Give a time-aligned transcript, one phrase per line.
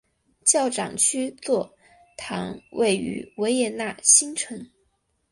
[0.43, 1.77] 教长区座
[2.17, 4.67] 堂位于维也纳新城。